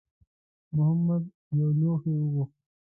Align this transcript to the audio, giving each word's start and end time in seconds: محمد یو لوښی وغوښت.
محمد 0.75 1.23
یو 1.59 1.69
لوښی 1.79 2.11
وغوښت. 2.17 2.55